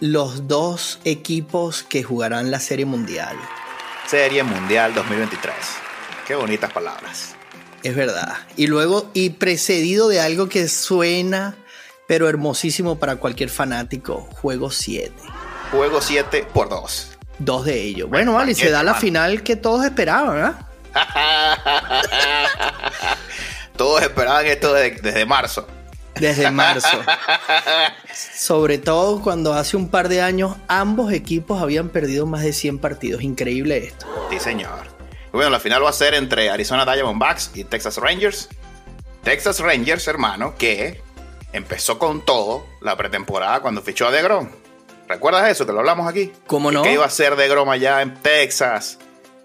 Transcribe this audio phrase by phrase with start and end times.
[0.00, 3.36] los dos equipos que jugarán la Serie Mundial.
[4.06, 5.54] Serie Mundial 2023.
[6.26, 7.36] Qué bonitas palabras.
[7.82, 8.38] Es verdad.
[8.56, 11.54] Y luego, y precedido de algo que suena,
[12.06, 15.12] pero hermosísimo para cualquier fanático, Juego 7.
[15.70, 17.18] Juego 7 por 2.
[17.38, 18.08] Dos de ellos.
[18.08, 20.66] Bueno, vale, se da la final que todos esperaban, ¿ah?
[23.76, 25.66] todos esperaban esto desde marzo
[26.20, 27.02] desde marzo.
[28.34, 32.78] Sobre todo cuando hace un par de años ambos equipos habían perdido más de 100
[32.78, 33.22] partidos.
[33.22, 34.06] Increíble esto.
[34.30, 34.88] Sí, señor.
[35.32, 38.48] Bueno, la final va a ser entre Arizona Diamondbacks y Texas Rangers.
[39.22, 41.00] Texas Rangers, hermano, que
[41.52, 44.48] empezó con todo la pretemporada cuando fichó a DeGrom.
[45.08, 45.66] ¿Recuerdas eso?
[45.66, 46.32] Que lo hablamos aquí.
[46.46, 46.82] ¿Cómo no?
[46.82, 48.98] ¿Qué iba a hacer DeGrom allá en Texas?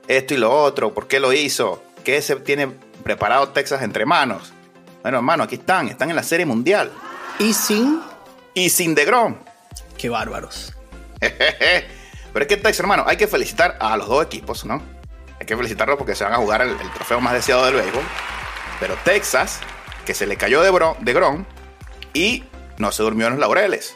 [0.08, 0.94] Esto y lo otro.
[0.94, 1.84] ¿Por qué lo hizo?
[2.04, 2.70] ¿Qué se tiene
[3.04, 4.54] preparado Texas entre manos?
[5.06, 6.92] Bueno, hermano, aquí están, están en la Serie Mundial.
[7.38, 8.02] Y sin.
[8.56, 9.36] Y sin DeGrom.
[10.00, 10.74] Qué bárbaros.
[11.20, 14.82] Pero es que, Texas, hermano, hay que felicitar a los dos equipos, ¿no?
[15.40, 18.02] Hay que felicitarlos porque se van a jugar el, trofeo más deseado del béisbol.
[18.80, 19.60] Pero Texas,
[20.08, 21.46] que se le cayó de, Bron, de Grom
[22.16, 22.44] y
[22.80, 23.96] no se durmió en los laureles.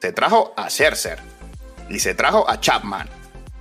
[0.00, 1.20] Se trajo a Scherzer
[1.88, 3.08] y se trajo a Chapman,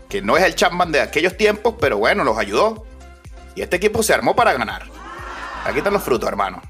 [0.10, 2.88] que no es el Chapman de aquellos tiempos, pero bueno, los ayudó.
[3.54, 5.01] Y este equipo se armó para ganar.
[5.66, 6.62] Aquí están los frutos, hermano.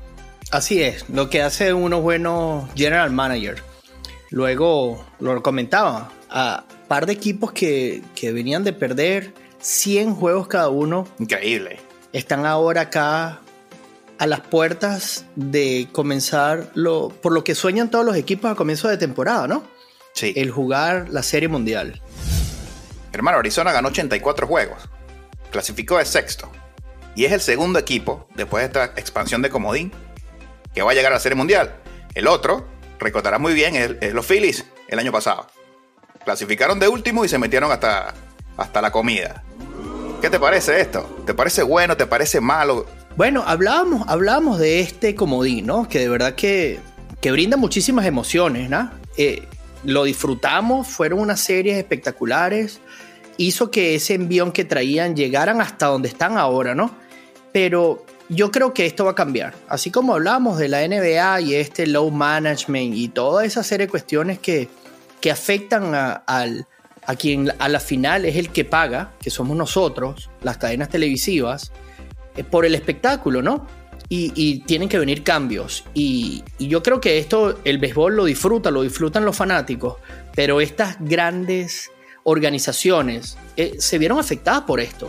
[0.52, 3.64] Así es, lo que hace unos buenos general manager.
[4.30, 11.08] Luego lo comentaba, a par de equipos que, venían de perder 100 juegos cada uno.
[11.20, 11.80] Increíble.
[12.12, 13.40] Están ahora acá
[14.18, 18.90] a las puertas de comenzar lo, por lo que sueñan todos los equipos a comienzo
[18.90, 19.64] de temporada, ¿no?
[20.14, 20.34] Sí.
[20.36, 22.02] El jugar la Serie Mundial.
[23.14, 24.84] Hermano, Arizona ganó 84 juegos.
[25.50, 26.52] Clasificó de sexto.
[27.16, 29.92] Y es el segundo equipo, después de esta expansión de Comodín,
[30.74, 31.76] que va a llegar a la Serie Mundial.
[32.14, 32.68] El otro,
[33.00, 35.48] recordará muy bien, es, los Phillies el año pasado.
[36.24, 38.14] Clasificaron de último y se metieron hasta,
[38.58, 39.44] hasta la comida.
[40.22, 41.24] ¿Qué te parece esto?
[41.26, 41.98] ¿Te parece bueno?
[41.98, 42.86] ¿Te parece malo?
[43.16, 45.88] Bueno, hablábamos, hablábamos de este comodín, ¿no?
[45.88, 46.80] Que de verdad que,
[47.20, 48.92] que brinda muchísimas emociones, ¿no?
[49.18, 49.48] Eh,
[49.84, 52.80] lo disfrutamos, fueron unas series espectaculares,
[53.46, 56.92] hizo que ese envión que traían llegaran hasta donde están ahora, ¿no?
[57.52, 59.54] Pero yo creo que esto va a cambiar.
[59.68, 63.92] Así como hablamos de la NBA y este low management y toda esa serie de
[63.92, 64.70] cuestiones que,
[65.20, 70.30] que afectan a, a quien a la final es el que paga, que somos nosotros,
[70.42, 71.72] las cadenas televisivas,
[72.36, 73.68] eh, por el espectáculo, ¿no?
[74.14, 75.86] Y, tienen que venir cambios.
[75.94, 79.96] Y, y, yo creo que esto, el béisbol lo disfruta, lo disfrutan los fanáticos,
[80.36, 81.92] pero estas grandes
[82.24, 85.08] organizaciones eh, se vieron afectadas por esto.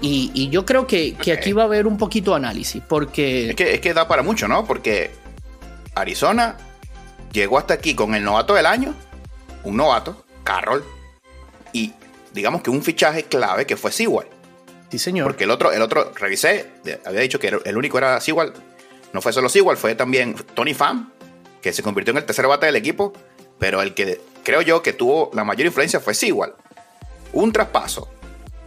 [0.00, 3.50] Y, yo creo que, aquí va a haber un poquito de análisis, porque...
[3.50, 4.66] Es que, es que da para mucho, ¿no?
[4.66, 5.12] Porque
[5.94, 6.56] Arizona
[7.32, 8.94] llegó hasta aquí con el novato del año,
[9.62, 10.84] un novato, Carroll,
[11.72, 11.92] y
[12.32, 14.26] digamos que un fichaje clave que fue Sewell.
[14.90, 15.28] Sí, señor.
[15.28, 16.66] Porque el otro, el otro, revisé,
[17.04, 18.52] había dicho que el único era Sewell.
[19.12, 21.12] No fue solo Sewell, fue también Tony Pham,
[21.60, 23.12] que se convirtió en el tercer bate del equipo,
[23.62, 26.50] pero el que creo yo que tuvo la mayor influencia fue Sewell.
[27.32, 28.08] Un traspaso,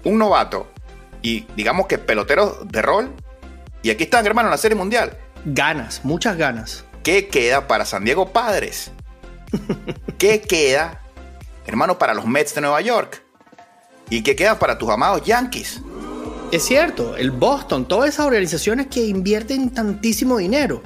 [0.05, 0.71] un novato
[1.21, 3.13] y digamos que peloteros de rol.
[3.83, 5.17] Y aquí están, hermano, en la Serie Mundial.
[5.43, 6.85] Ganas, muchas ganas.
[7.03, 8.91] ¿Qué queda para San Diego Padres?
[10.17, 11.01] ¿Qué queda,
[11.67, 13.21] hermano, para los Mets de Nueva York?
[14.09, 15.81] ¿Y qué queda para tus amados Yankees?
[16.53, 20.81] Es cierto, el Boston, todas esas organizaciones que invierten tantísimo dinero.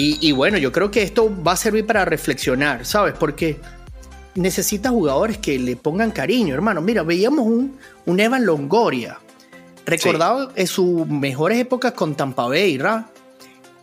[0.00, 3.14] Y, y, bueno, yo creo que esto va a servir para reflexionar, ¿sabes?
[3.18, 3.58] Porque
[4.36, 6.80] necesita jugadores que le pongan cariño, hermano.
[6.80, 9.18] Mira, veíamos un, un Evan Longoria,
[9.84, 13.06] recordado en sus mejores épocas con Tampa Bay, ¿verdad?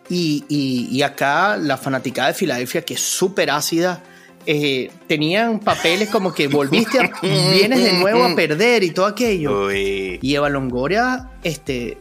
[0.09, 4.01] Y, acá la fanaticada de Filadelfia, que es súper ácida,
[4.45, 9.69] eh, tenían papeles como que volviste, a, vienes de nuevo a perder y todo aquello.
[9.69, 11.97] Y Eva Longoria este,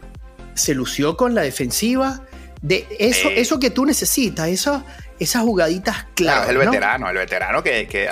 [0.53, 2.21] se lució con la defensiva.
[2.61, 4.83] De eso, eso que tú necesitas, eso,
[5.19, 6.45] esas jugaditas claras.
[6.45, 8.09] Claro, es el veterano, el veterano que, que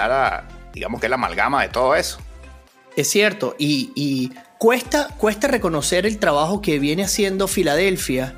[0.74, 2.20] digamos que es la amalgama de todo eso.
[2.96, 8.36] Es cierto, y cuesta, cuesta reconocer el trabajo que viene haciendo Filadelfia,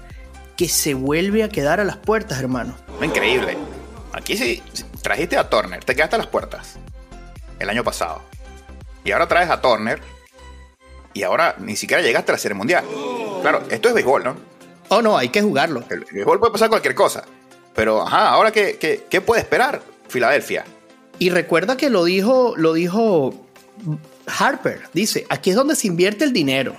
[0.55, 2.77] que se vuelve a quedar a las puertas, hermano.
[3.01, 3.57] Increíble.
[4.13, 4.63] Aquí sí,
[5.01, 6.77] trajiste a Turner, te quedaste a las puertas.
[7.59, 8.21] el año pasado.
[9.03, 9.99] Y ahora traes a Turner.
[11.13, 12.83] Y ahora ni siquiera llegaste a la Serie Mundial.
[13.41, 14.35] Claro, esto es béisbol, ¿no?
[14.89, 15.83] Oh, no, hay que jugarlo.
[15.89, 17.23] El béisbol puede pasar cualquier cosa.
[17.73, 20.65] Pero, ajá, ahora qué, qué, qué puede esperar Filadelfia?
[21.19, 23.47] Y recuerda que lo dijo, lo dijo
[24.27, 24.83] Harper.
[24.93, 26.75] Dice, aquí es donde se invierte el dinero.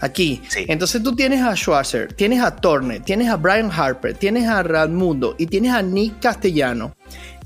[0.00, 0.40] Aquí.
[0.54, 5.34] Entonces tú tienes a Schwarzer, tienes a Turner, tienes a Brian Harper, tienes a Radmundo
[5.38, 6.94] y tienes a Nick Castellano.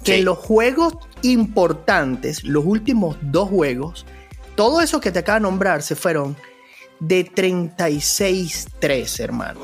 [0.04, 4.04] Que en los juegos importantes, los últimos dos juegos,
[4.54, 6.36] todo eso que te acaba de nombrar se fueron
[7.02, 9.60] de 36-3, hermano.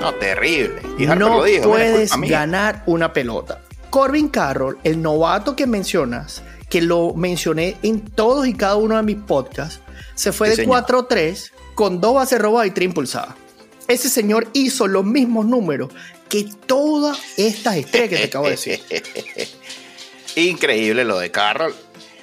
[0.00, 0.82] No, terrible.
[0.98, 3.62] Y no lo dijo, puedes ganar una pelota.
[3.90, 9.04] Corbin Carroll, el novato que mencionas, que lo mencioné en todos y cada uno de
[9.04, 9.80] mis podcasts,
[10.16, 13.36] se fue de 4-3 con dos bases robadas y tres impulsadas.
[13.86, 15.90] Ese señor hizo los mismos números
[16.28, 18.80] que todas estas estrellas que te acabo de decir.
[20.36, 21.74] increíble lo de Carroll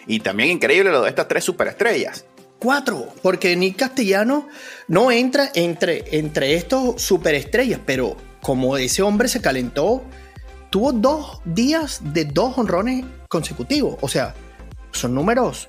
[0.07, 2.25] y también increíble lo de estas tres superestrellas.
[2.61, 4.47] Cuatro, porque Nick Castellano
[4.87, 10.03] no entra entre, entre estos superestrellas, pero como ese hombre se calentó,
[10.69, 13.97] tuvo dos días de dos honrones consecutivos.
[14.01, 14.35] O sea,
[14.91, 15.65] son números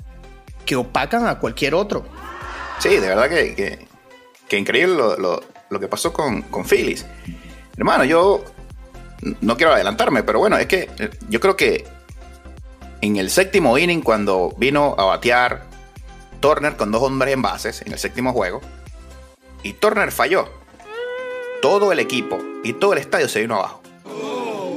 [0.67, 2.05] que opacan a cualquier otro.
[2.79, 3.89] Sí, de verdad que,
[4.47, 7.07] que, increíble lo, que pasó con, con Phillies.
[7.75, 8.45] Hermano, yo
[9.41, 11.87] no quiero adelantarme, pero bueno, es que eh, yo creo que
[13.01, 15.72] en el séptimo inning, cuando vino a batear
[16.43, 18.61] Turner con dos hombres en bases en el séptimo juego,
[19.63, 20.49] y Turner falló,
[21.63, 23.81] todo el equipo y todo el estadio se vino abajo.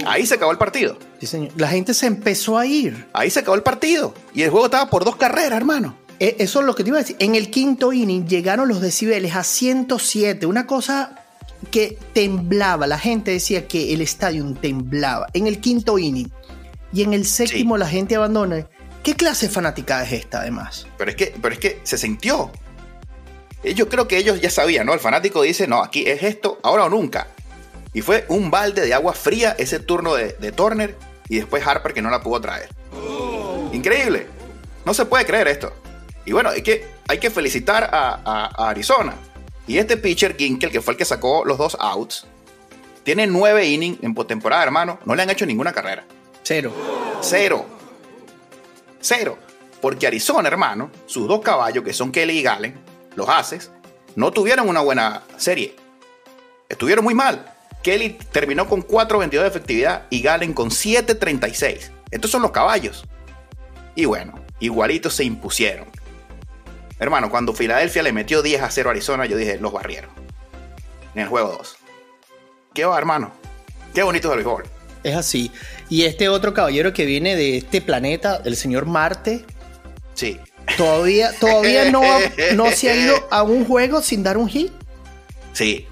[0.05, 0.97] Ahí se acabó el partido.
[1.19, 1.51] Sí, señor.
[1.57, 3.07] La gente se empezó a ir.
[3.11, 4.13] Ahí se acabó el partido.
[4.35, 5.95] Y el juego estaba por dos carreras, hermano.
[6.19, 7.15] Eh, eso es lo que te iba a decir.
[7.17, 10.45] En el quinto inning llegaron los decibeles a 107.
[10.45, 11.23] Una cosa
[11.71, 12.85] que temblaba.
[12.85, 15.25] La gente decía que el estadio temblaba.
[15.33, 16.29] En el quinto inning.
[16.93, 18.67] Y en el séptimo la gente abandona.
[19.05, 20.87] ¿Qué clase de fanática es esta, además?
[20.97, 22.51] Pero es que, pero es que se sintió.
[23.63, 24.95] Eh, yo creo que ellos ya sabían, ¿no?
[24.95, 27.27] El fanático dice, no, aquí es esto, ahora o nunca.
[27.93, 30.97] Y fue un balde de agua fría ese turno de, Turner
[31.29, 32.69] y después Harper que no la pudo traer.
[33.73, 34.25] Increíble.
[34.85, 35.71] No se puede creer esto.
[36.25, 39.13] Y bueno, hay que, hay que felicitar a, Arizona.
[39.67, 42.25] Y este pitcher, Ginkel, que fue el que sacó los dos outs,
[43.03, 44.97] tiene nueve innings en postemporada, hermano.
[45.05, 46.07] No le han hecho ninguna carrera.
[46.41, 46.73] Cero.
[47.21, 47.74] Cero.
[49.05, 49.37] Cero.
[49.81, 52.73] Porque Arizona, hermano, sus dos caballos, que son Kelly y Galen,
[53.15, 53.71] los haces,
[54.15, 55.75] no tuvieron una buena serie.
[56.67, 57.53] Estuvieron muy mal.
[57.83, 61.91] Kelly terminó con 4.22 de efectividad y Galen con 7.36.
[62.09, 63.05] Estos son los caballos.
[63.93, 65.87] Y bueno, igualitos se impusieron.
[66.97, 70.09] Hermano, cuando Filadelfia le metió 10 a 0 a Arizona, yo dije, los barrieron.
[71.13, 71.77] En el juego 2.
[72.73, 73.31] ¿Qué va, hermano?
[73.93, 74.63] Qué bonito es el béisbol.
[75.05, 75.51] Es así.
[75.87, 79.45] Y este otro caballero que viene de este planeta, el señor Marte.
[80.15, 80.39] Sí.
[80.77, 82.01] Todavía, todavía no,
[82.55, 84.71] no se ha ido a un juego sin dar un hit.
[85.53, 85.85] Sí,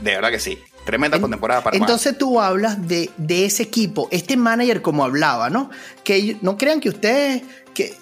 [0.00, 0.58] de verdad que sí.
[0.86, 5.68] Tremenda temporada para Entonces tú hablas de, ese equipo, este manager como hablaba, ¿no?
[6.02, 7.42] Que no crean que ustedes,
[7.74, 7.94] que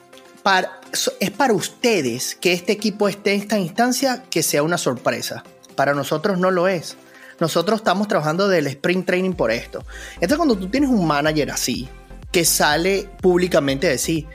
[0.44, 0.78] para,
[1.19, 5.43] es para ustedes que este equipo esté en esta instancia que sea una sorpresa.
[5.75, 6.96] Para nosotros no lo es.
[7.41, 9.85] Nosotros estamos trabajando del sprint training por esto.
[10.15, 11.88] Entonces cuando tú tienes un manager así,
[12.33, 14.27] que sale públicamente a decir,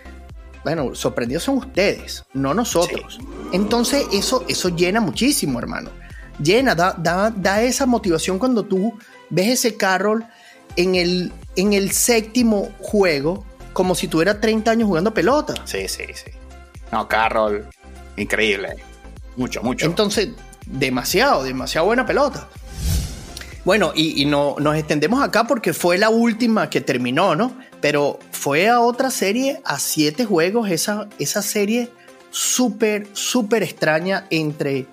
[0.64, 3.20] bueno, sorprendidos son ustedes, no nosotros.
[3.52, 5.92] Entonces eso, eso llena muchísimo, hermano
[6.42, 6.96] llena, da,
[7.36, 8.98] da, esa motivación cuando tú
[9.30, 10.26] ves ese Carroll
[10.76, 15.54] en el, en el séptimo juego como si tuviera 30 años jugando pelota.
[15.66, 16.32] Sí, sí, sí.
[16.92, 17.66] No, Carroll,
[18.18, 18.76] increíble.
[19.38, 19.86] Mucho, mucho.
[19.86, 20.30] Entonces,
[20.66, 22.50] demasiado, demasiado buena pelota.
[23.64, 27.56] Bueno, y, no, nos extendemos acá porque fue la última que terminó, ¿no?
[27.80, 31.90] Pero fue a otra serie, a siete juegos, esa, esa serie
[32.32, 34.88] súper, súper extraña entre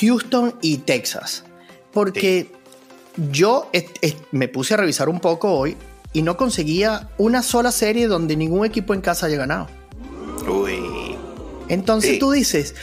[0.00, 1.44] Houston y Texas.
[1.92, 2.52] Porque
[3.30, 3.68] yo
[4.30, 5.76] me puse a revisar un poco hoy
[6.12, 9.66] y no conseguía una sola serie donde ningún equipo en casa haya ganado.
[10.48, 11.16] Uy.
[11.68, 12.74] Entonces tú dices,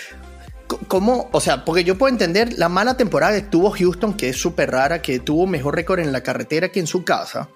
[0.88, 1.30] ¿cómo?
[1.32, 4.72] O sea, porque yo puedo entender la mala temporada que tuvo Houston, que es súper
[4.72, 7.50] rara, que tuvo mejor récord en la carretera que en su casa.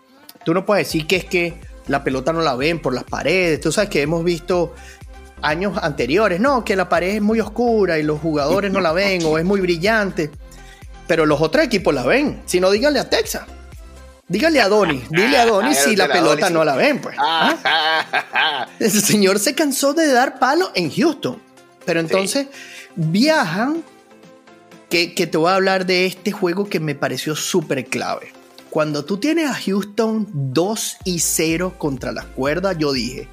[0.43, 3.59] Tú no puedes decir que es que la pelota no la ven por las paredes.
[3.61, 4.73] Tú sabes que hemos visto
[5.41, 9.23] años anteriores, no, que la pared es muy oscura y los jugadores no la ven
[9.25, 10.31] o es muy brillante,
[11.07, 13.43] pero los otros equipos la ven, si no díganle a Texas.
[14.27, 17.17] Dígale a Donny, dile a Donny si la pelota no la ven, pues.
[17.19, 18.67] ¿Ah?
[18.79, 21.41] El señor se cansó de dar palo en Houston.
[21.85, 22.47] Pero entonces
[22.95, 23.83] viajan,
[24.89, 28.33] que, que, te voy a hablar de este juego que me pareció súper clave.
[28.69, 33.27] Cuando tú tienes a Houston 2 y 0 contra las cuerdas, yo dije,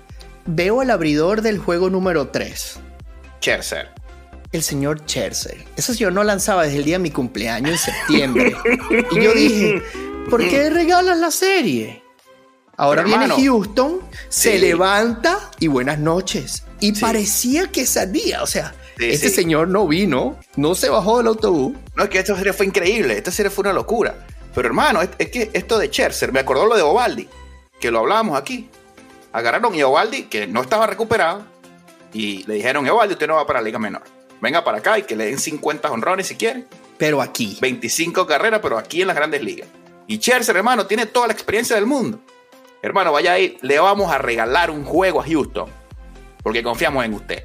[0.46, 2.80] veo el abridor del juego número 3.
[3.40, 3.88] Scherzer.
[4.50, 5.64] El señor Scherzer.
[5.76, 8.56] Ese señor no lanzaba desde el día de mi cumpleaños en septiembre.
[9.12, 9.82] y yo dije,
[10.30, 12.02] ¿por qué regalas la serie?
[12.76, 16.62] Ahora Pero, viene hermano, Houston, se levanta y buenas noches.
[16.80, 17.00] Y Sí.
[17.00, 18.42] parecía que salía.
[18.42, 19.34] O sea, Sí, este sí.
[19.36, 21.76] señor no vino, no se bajó del autobús.
[21.94, 23.16] No, es que esta serie fue increíble.
[23.16, 24.26] Esta serie fue una locura.
[24.54, 27.28] Pero hermano, es, es que esto de Scherzer, me acordó lo de Ovaldi,
[27.80, 28.68] que lo hablábamos aquí.
[29.32, 31.44] Agarraron a Ovaldi, que no estaba recuperado,
[32.12, 34.02] y le dijeron, Ovaldi, usted no va para la Liga Menor.
[34.40, 36.64] Venga para acá y que le den 50 honrones si quiere.
[36.96, 37.58] Pero aquí.
[37.60, 39.68] 25 carreras, pero aquí en las grandes ligas.
[40.06, 42.18] Y Scherzer, hermano, tiene toda la experiencia del mundo.
[42.82, 45.68] Hermano, vaya ahí, le vamos a regalar un juego a Houston,
[46.42, 47.44] porque confiamos en usted.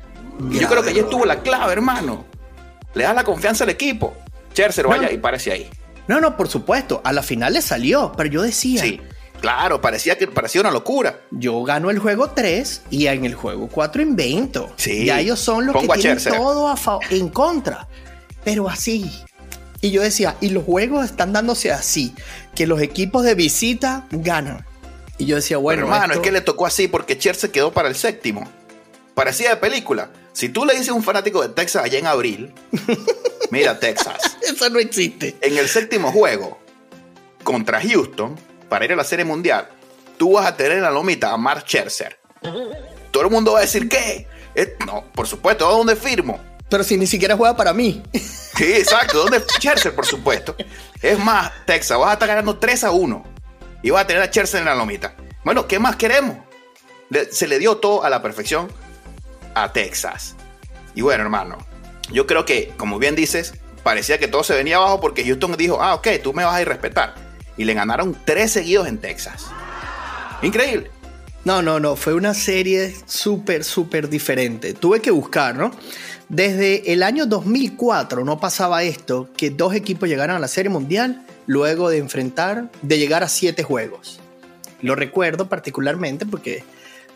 [0.52, 1.06] Y yo creo que ahí bro.
[1.06, 2.25] estuvo la clave, hermano.
[2.94, 4.13] Le da la confianza al equipo.
[4.52, 5.08] Scherzer, vaya No.
[5.10, 5.70] ahí, parece ahí.
[6.08, 7.02] No, no, por supuesto.
[7.04, 9.00] A la final le salió, pero yo decía, Sí,
[9.42, 11.22] claro, parecía que parecía una locura.
[11.32, 14.72] yo gano el juego 3 y en el juego 4 invento.
[14.75, 15.06] Sí.
[15.06, 16.78] Ya ellos son los Pongo que tienen todo a
[17.10, 17.88] en contra.
[18.44, 19.10] Pero así.
[19.82, 22.13] Y yo decía, y los juegos están dándose así,
[22.56, 24.66] que los equipos de visita ganan.
[25.18, 27.72] Y yo decía, bueno, Pero, hermano, esto- es que le tocó así porque Scherzer quedó
[27.74, 28.48] para el séptimo.
[29.13, 30.10] Parecía de película.
[30.34, 32.54] Si tú le dices a un fanático de Texas allá en abril,
[33.52, 35.36] mira Texas, eso no existe.
[35.42, 36.60] en el séptimo juego
[37.44, 38.36] contra Houston,
[38.68, 39.68] para ir a la Serie Mundial,
[40.18, 42.20] tú vas a tener en la lomita a Mark Scherzer.
[43.12, 44.28] Todo el mundo va a decir, ¿qué?
[44.86, 46.40] No, por supuesto, ¿a dónde firmo?
[46.70, 48.02] Pero si ni siquiera juega para mí.
[48.13, 49.20] Sí, exacto.
[49.20, 50.56] ¿Dónde Scherzer, por supuesto?
[51.02, 53.24] Es más, Texas, vas a estar ganando 3 a 1
[53.84, 55.16] y vas a tener a Scherzer en la lomita.
[55.44, 56.38] Bueno, ¿qué más queremos?
[57.32, 58.72] Se le dio todo a la perfección
[59.54, 60.36] a Texas.
[60.96, 61.58] Y bueno, hermano,
[62.12, 65.82] yo creo que, como bien dices, parecía que todo se venía abajo porque Houston dijo,
[65.82, 67.16] ah, ok, tú me vas a ir respetar.
[67.58, 69.48] Y le ganaron tres seguidos en Texas.
[70.42, 70.90] Increíble.
[71.46, 74.74] No, no, no, fue una serie súper, súper diferente.
[74.74, 75.72] Tuve que buscar, ¿no?
[76.30, 81.26] Desde el año 2004 no pasaba esto, que dos equipos llegaran a la Serie Mundial
[81.46, 84.20] luego de enfrentar, de llegar a siete juegos.
[84.82, 86.64] Lo recuerdo particularmente porque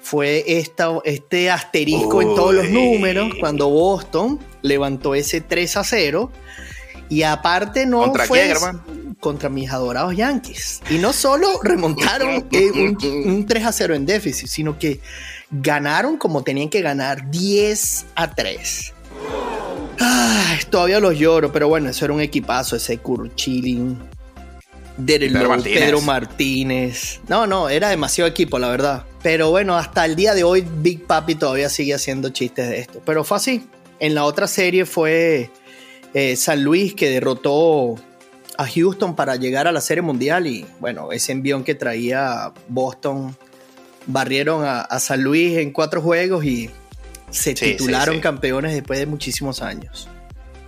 [0.08, 6.32] fue esta, este asterisco en todos los números cuando Boston levantó ese 3 a 0
[7.10, 8.84] y aparte no ¿Contra fue quién, hermano?
[9.20, 10.82] contra mis adorados Yankees.
[10.90, 15.02] Y no solo remontaron eh, un, un 3 a 0 en déficit, sino que
[15.52, 18.94] ganaron como tenían que ganar 10 a 3.
[20.00, 24.00] Ay, todavía los lloro, pero bueno, eso era un equipazo, ese Curchilin,
[25.06, 25.80] Pedro Martínez.
[25.80, 27.20] Pedro Martínez.
[27.28, 29.06] No, no, era demasiado equipo, la verdad.
[29.28, 33.02] Pero bueno, hasta el día de hoy Big Papi todavía sigue haciendo chistes de esto.
[33.06, 33.68] Pero fue así.
[34.00, 35.52] En la otra serie fue
[36.14, 37.96] eh, San Luis que derrotó
[38.58, 43.36] a Houston para llegar a la Serie Mundial y bueno, ese envión que traía Boston
[44.06, 46.70] barrieron a, a San Luis en cuatro juegos y
[47.30, 48.22] se Sí, titularon sí, sí.
[48.22, 50.08] campeones después de muchísimos años.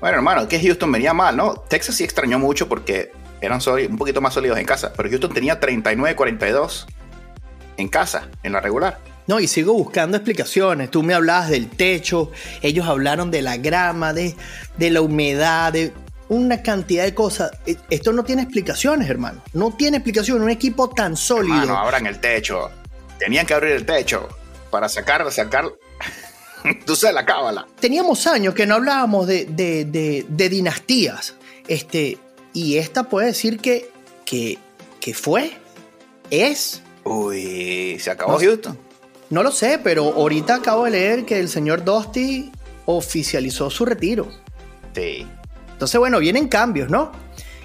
[0.02, 1.54] Bueno, hermano, que Houston venía mal, ¿no?
[1.54, 5.62] Texas sí extrañó mucho porque eran un poquito más sólidos en casa, pero Houston tenía
[5.62, 6.88] 39-42
[7.80, 9.00] en casa, en la regular.
[9.28, 10.90] No, y sigo buscando explicaciones.
[10.90, 12.32] Tú me hablabas del techo,
[12.62, 14.36] ellos hablaron de la grama, de,
[14.78, 15.94] de la humedad, de
[16.30, 17.52] una cantidad de cosas.
[17.66, 19.44] E- Esto no tiene explicaciones, hermano.
[19.54, 20.42] No tiene explicación.
[20.42, 21.56] Un equipo tan sólido.
[21.56, 22.72] Mano, abran el techo.
[23.20, 24.28] Tenían que abrir el techo
[24.72, 25.66] para sacar, sacar.
[26.86, 27.68] Tú sabes la cábala.
[27.80, 31.36] Teníamos años que no hablábamos de, de- de- de dinastías.
[31.68, 32.18] Este,
[32.54, 33.92] y esta puede decir que,
[34.26, 34.58] que,
[35.00, 35.52] que fue,
[36.32, 36.82] es.
[37.04, 38.40] Uy, se acabó No.
[38.40, 38.78] Houston.
[39.30, 42.52] No lo sé, pero ahorita acabo de leer que el señor Dusty
[42.86, 44.28] oficializó su retiro.
[44.96, 45.26] Sí.
[45.72, 47.12] Entonces, bueno, vienen cambios, ¿no?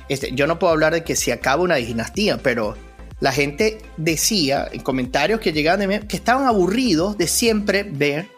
[0.08, 2.76] Este, yo no puedo hablar de que se acaba una dinastía, pero
[3.20, 8.28] la gente decía en comentarios que llegaban de mí que estaban aburridos de siempre ver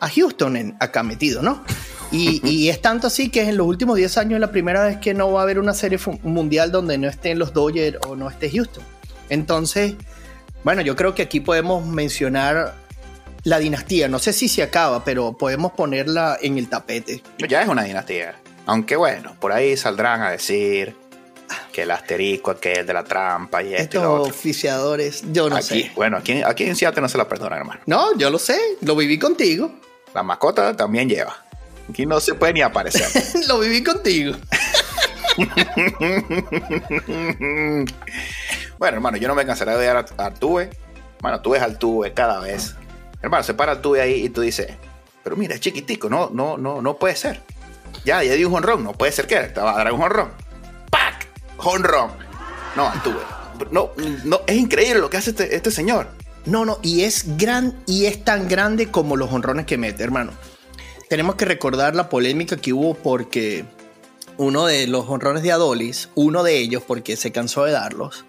[0.00, 1.62] a Houston en- acá metido, ¿no?
[2.10, 4.96] Y, y es tanto así que en los últimos 10 años es la primera vez
[4.96, 8.30] que no va a haber una serie mundial donde no estén los Dodgers o no
[8.30, 8.82] esté Houston.
[9.28, 9.94] Entonces,
[10.66, 12.74] bueno, yo creo que aquí podemos mencionar
[13.44, 14.08] la dinastía.
[14.08, 17.22] No sé si se acaba, pero podemos ponerla en el tapete.
[17.48, 18.34] Ya es una dinastía.
[18.66, 20.96] Aunque bueno, por ahí saldrán a decir
[21.72, 24.34] que el asterisco aquel de la trampa y esto y lo Estos otro.
[24.34, 25.92] oficiadores, yo no aquí, sé.
[25.94, 27.80] bueno, aquí, aquí en Seattle no se la perdonan, hermano.
[27.86, 29.70] No, yo lo sé, lo viví contigo.
[30.14, 31.44] La mascota también lleva.
[31.88, 33.06] Aquí no se puede ni aparecer.
[33.46, 34.34] lo viví contigo.
[38.78, 40.70] bueno, hermano, yo no me cansaré de ver a Artube.
[41.20, 42.74] Bueno, tú ves al Tuve cada vez.
[43.22, 44.68] Hermano, se para Artube ahí y tú dices,
[45.24, 47.40] pero mira, es chiquitico, no, no, no, no puede ser.
[48.04, 50.30] Ya, ya di un jonrón, no puede ser que te va a dar un jonrón.
[50.90, 51.26] ¡Pac!
[51.56, 52.10] Jonrón.
[52.76, 53.20] No, Artube.
[53.70, 53.90] No,
[54.24, 56.08] no, es increíble lo que hace este, este señor.
[56.44, 60.32] No, no, y es gran y es tan grande como los honrones que mete, hermano.
[61.08, 63.64] Tenemos que recordar la polémica que hubo porque
[64.36, 68.25] uno de los honrones de Adolis, uno de ellos porque se cansó de darlos.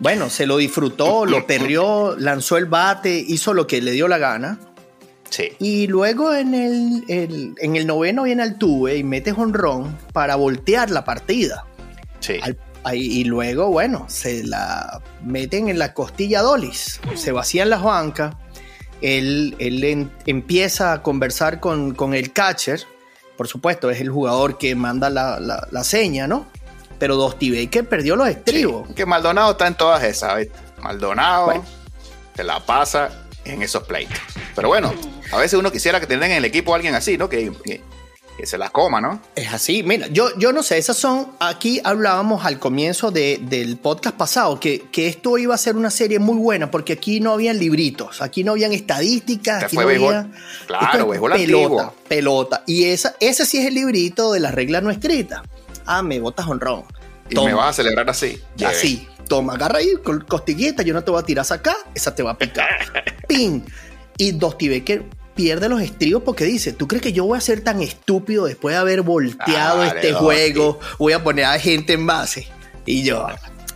[0.00, 4.18] Bueno, se lo disfrutó, lo perrió, lanzó el bate, hizo lo que le dio la
[4.18, 4.58] gana.
[5.30, 5.50] Sí.
[5.58, 10.90] Y luego en el, el- en el noveno viene Altuve y mete honrón para voltear
[10.90, 11.66] la partida.
[12.20, 12.36] Sí.
[12.42, 17.82] Al- ahí- y luego, bueno, se la meten en la costilla Dolis, se vacían las
[17.82, 18.34] bancas,
[19.02, 22.80] él, él en- empieza a conversar con, con el catcher,
[23.36, 26.46] por supuesto, es el jugador que manda la, la- la seña, ¿no?
[26.98, 28.88] Pero Dusty Baker perdió los estribos.
[28.94, 30.46] Que Maldonado está en todas esas.
[30.82, 31.64] Maldonado Bueno.
[32.36, 34.18] se la pasa en esos pleitos.
[34.54, 34.92] Pero bueno,
[35.32, 37.28] a veces uno quisiera que tengan en el equipo a alguien así, ¿no?
[37.28, 37.82] Que, que-
[38.36, 39.20] que se las coma, ¿no?
[39.34, 43.78] Es así, mira, yo, yo no sé, esas son, aquí hablábamos al comienzo de- del
[43.78, 47.32] podcast pasado, que, que esto iba a ser una serie muy buena, porque aquí no
[47.32, 50.14] habían libritos, aquí no habían estadísticas, Este aquí fue no béisbol.
[50.14, 50.30] había...
[50.68, 51.94] Claro, es pelota, antiguo.
[52.08, 52.62] pelota.
[52.68, 55.40] Y esa, ese sí es el librito de las reglas no escritas.
[55.88, 56.84] Ah, me botas honrón.
[57.30, 57.48] Y Toma.
[57.48, 58.40] me vas a celebrar así.
[58.64, 59.92] Así, toma, agarra ahí
[60.28, 62.68] costillita, yo no te voy a tirar esa acá, esa te va a picar.
[63.28, 63.64] ¡Pin!
[64.18, 65.04] Y Dusty Baker
[65.34, 68.74] pierde los estribos porque dice, ¿tú crees que yo voy a ser tan estúpido después
[68.74, 70.78] de haber volteado este juego?
[70.98, 72.48] Voy a poner a gente en base.
[72.84, 73.26] Y yo,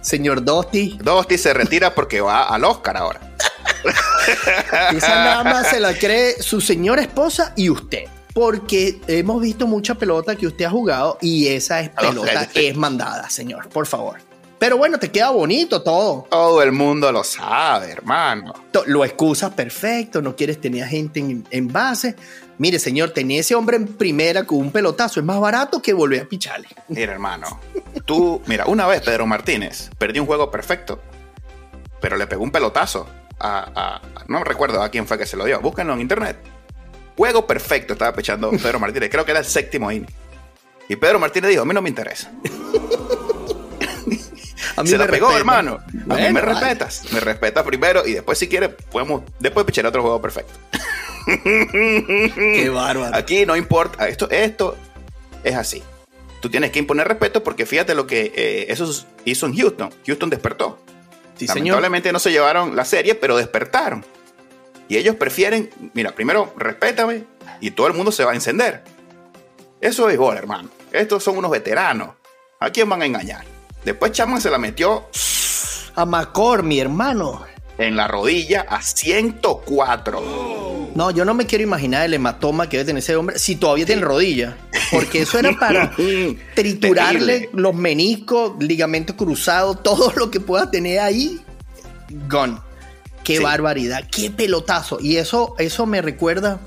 [0.01, 3.21] señor Dusty, Dosti se retira porque va al Oscar ahora.
[4.97, 8.05] esa nada más se la cree su señora esposa y usted.
[8.35, 13.29] Porque hemos visto mucha pelota que usted ha jugado y esa es pelota, es mandada,
[13.29, 14.19] señor, por favor.
[14.59, 16.27] Pero bueno, te queda bonito todo.
[16.31, 18.55] Todo el mundo lo sabe, hermano.
[18.87, 22.15] Lo excusas perfecto, no quieres tener gente en, en base.
[22.59, 25.19] Mire, señor, tenía ese hombre en primera con un pelotazo.
[25.19, 26.69] Es más barato que volver a picharle.
[26.89, 27.59] Mira, hermano.
[28.05, 31.01] Tú, mira, una vez Pedro Martínez perdió un juego perfecto,
[32.01, 33.09] pero le pegó un pelotazo
[33.41, 35.61] a, a- a- no recuerdo a quién fue que se lo dio.
[35.61, 36.37] Búsquenlo en internet.
[37.17, 39.11] Juego perfecto estaba pechando Pedro Martínez.
[39.11, 40.11] Creo que era el séptimo inning.
[40.89, 42.33] Y Pedro Martínez dijo, a mí no me interesa.
[44.77, 45.39] A mí se me la pegó, respeta.
[45.39, 45.81] hermano.
[46.09, 46.41] A mí me vale.
[46.41, 47.13] respetas.
[47.13, 50.53] Me respetas primero y después si quieres podemos después pichar otro juego perfecto.
[51.27, 53.15] Qué bárbaro.
[53.15, 54.09] Aquí no importa.
[54.09, 54.77] Esto, esto
[55.45, 55.83] es así.
[56.41, 58.91] Tú tienes que imponer respeto porque fíjate lo que eh, eso
[59.25, 59.91] hizo en Houston.
[60.07, 60.79] Houston despertó.
[61.37, 61.59] Sí, señor.
[61.59, 64.05] Lamentablemente no se llevaron la serie, pero despertaron.
[64.93, 67.25] Y ellos prefieren, mira, primero respétame
[67.63, 68.85] y todo el mundo se va a encender.
[69.81, 70.69] Eso es gol, hermano.
[70.93, 72.11] Estos son unos veteranos.
[72.61, 73.43] ¿A quién van a engañar?
[73.87, 75.07] Después Chapman se la metió
[75.95, 77.43] A Macor, mi hermano.
[77.79, 80.91] en la rodilla a 104.
[80.95, 83.87] No, yo no me quiero imaginar el hematoma que debe tener ese hombre si todavía
[83.87, 84.59] tiene rodilla.
[84.91, 85.91] Porque eso era para
[86.55, 87.51] triturarle Terrible.
[87.55, 91.41] los meniscos, ligamento cruzado, todo lo que pueda tener ahí.
[92.29, 92.59] Gone.
[93.25, 93.43] Qué Sí.
[93.43, 94.99] barbaridad, qué pelotazo.
[95.01, 96.61] Y eso, eso me recuerda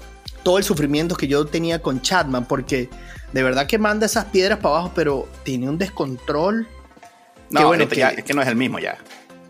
[0.43, 2.89] todo el sufrimiento que yo tenía con Chapman, porque
[3.33, 6.67] de verdad que manda esas piedras para abajo, pero tiene un descontrol.
[7.49, 8.97] No, bueno que- ya- es que no es el mismo ya.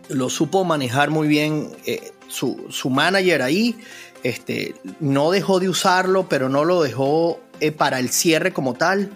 [0.09, 3.75] lo supo manejar muy bien eh, su, su manager ahí.
[4.23, 9.09] Este, no dejó de usarlo, pero no lo dejó eh, para el cierre como tal.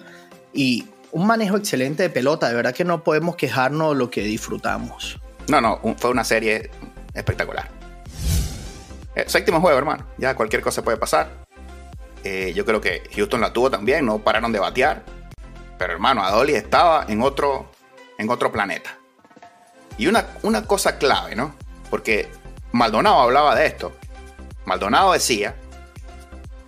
[0.54, 2.50] Y un manejo excelente de pelota.
[2.50, 5.20] De verdad que no podemos quejarnos de lo que disfrutamos.
[5.48, 6.72] No, no, un- fue una serie
[7.14, 7.70] espectacular.
[9.20, 10.06] Eh, séptimo juego, hermano.
[10.18, 11.30] Ya cualquier cosa puede pasar.
[12.24, 15.04] Eh, yo creo que Houston la tuvo también, no pararon de batear.
[15.78, 17.70] Pero hermano, Adolis estaba en otro,
[18.18, 18.98] en otro planeta.
[19.98, 21.54] Y una, una cosa clave, ¿no?
[21.90, 22.30] Porque
[22.72, 23.92] Maldonado hablaba de esto.
[24.66, 25.56] Maldonado decía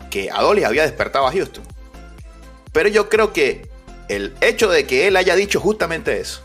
[0.10, 1.64] que Adolis había despertado a Houston.
[2.74, 3.70] Pero yo creo que
[4.10, 6.42] el hecho de que él haya dicho justamente eso,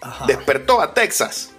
[0.00, 0.26] Ajá.
[0.26, 1.50] despertó a Texas.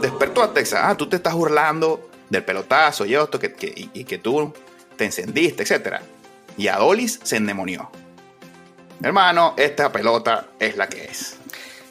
[0.00, 0.80] Despertó a Texas.
[0.82, 4.52] Ah, tú te estás burlando del pelotazo y esto, que, que- y, y que tú
[4.96, 5.96] te encendiste, etc.
[6.56, 7.90] Y Adolis se endemonió.
[9.02, 11.36] Hermano, esta pelota es la que es.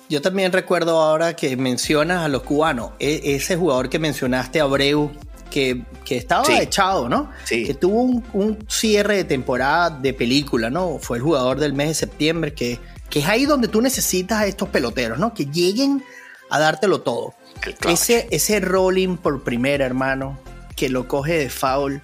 [0.10, 2.92] Yo también recuerdo ahora que mencionas a los cubanos.
[3.00, 5.12] E- ese jugador que mencionaste, Abreu,
[5.50, 6.54] que, que estaba Sí.
[6.60, 7.32] echado, ¿no?
[7.46, 7.66] Sí.
[7.66, 10.98] Que tuvo un, un cierre de temporada de película, ¿no?
[11.00, 14.46] Fue el jugador del mes de septiembre, que, que es ahí donde tú necesitas a
[14.48, 15.34] estos peloteros, ¿no?
[15.34, 16.04] Que lleguen
[16.50, 17.34] a dártelo todo.
[17.60, 17.92] El.
[17.92, 20.38] Ese, ese rolling por primera, hermano,
[20.76, 22.02] que lo coge de foul.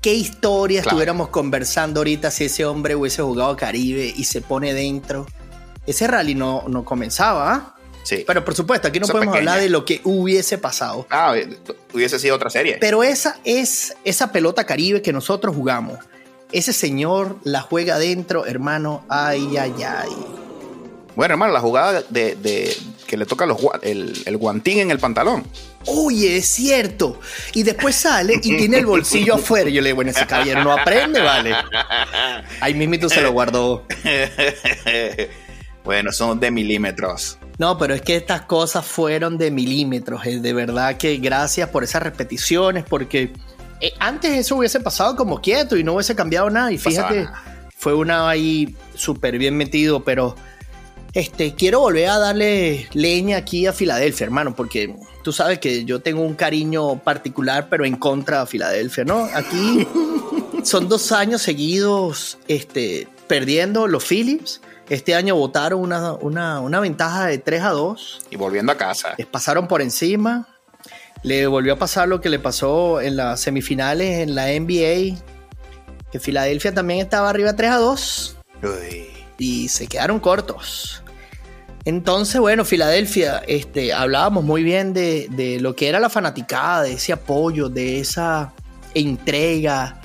[0.00, 0.94] ¿Qué historia Claro.
[0.96, 5.26] estuviéramos conversando ahorita si ese hombre hubiese jugado Caribe y se pone dentro?
[5.86, 7.74] Ese rally no, no comenzaba, ¿ah?
[8.02, 8.24] Sí.
[8.26, 9.52] Pero por supuesto, aquí no Esa podemos pequeña.
[9.52, 11.06] hablar de lo que hubiese pasado.
[11.10, 11.58] Ah, eh,
[11.92, 12.78] hubiese sido otra serie.
[12.80, 15.98] Pero esa es esa pelota Caribe que nosotros jugamos.
[16.50, 19.04] Ese señor la juega adentro, hermano.
[19.10, 20.08] Ay, ay, ay.
[21.14, 22.74] Bueno, hermano, la jugada de, de-
[23.10, 25.44] que le toca los, el, el guantín en el pantalón.
[25.86, 27.18] Oye, es cierto.
[27.54, 29.68] Y después sale y tiene el bolsillo afuera.
[29.68, 31.52] Yo le digo, bueno, ese caballero no aprende, vale.
[32.60, 33.84] Ahí mismito se lo guardó.
[35.84, 37.36] bueno, son de milímetros.
[37.58, 40.24] No, pero es que estas cosas fueron de milímetros.
[40.24, 43.32] Es de verdad que gracias por esas repeticiones, porque
[43.80, 46.70] eh, antes eso hubiese pasado como quieto y no hubiese cambiado nada.
[46.70, 47.26] Y fíjate,
[47.76, 50.36] fue una ahí súper bien metido, pero
[51.12, 56.00] este, quiero volver a darle leña aquí a Filadelfia, hermano, porque tú sabes que yo
[56.00, 59.28] tengo un cariño particular, pero en contra de Filadelfia, ¿no?
[59.34, 59.86] Aquí
[60.64, 64.60] son dos años seguidos este, perdiendo los Phillips.
[64.88, 66.14] Este año votaron una,
[66.60, 68.18] una, ventaja de 3 a 2.
[68.30, 69.14] Y volviendo a casa.
[69.18, 70.48] Les pasaron por encima.
[71.22, 75.16] Le volvió a pasar lo que le pasó en las semifinales en la NBA,
[76.10, 78.36] que Filadelfia también estaba arriba 3 a 2.
[79.38, 80.99] Y se quedaron cortos.
[81.84, 86.92] Entonces, bueno, Filadelfia, este, hablábamos muy bien de, de, lo que era la fanaticada, de
[86.92, 88.52] ese apoyo, de esa
[88.94, 90.00] entrega.